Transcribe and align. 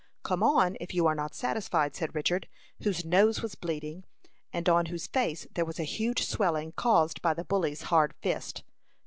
"Come 0.23 0.41
on 0.41 0.77
if 0.79 0.95
you 0.95 1.05
are 1.05 1.13
not 1.13 1.35
satisfied," 1.35 1.95
said 1.95 2.15
Richard, 2.15 2.47
whose 2.81 3.05
nose 3.05 3.43
was 3.43 3.53
bleeding, 3.53 4.03
and 4.51 4.67
on 4.67 4.87
whose 4.87 5.05
face 5.05 5.45
there 5.53 5.63
was 5.63 5.79
a 5.79 5.83
huge 5.83 6.25
swelling, 6.25 6.71
caused 6.71 7.21
by 7.21 7.35
the 7.35 7.45
bully's 7.45 7.83
hard 7.83 8.15
fist. 8.23 8.63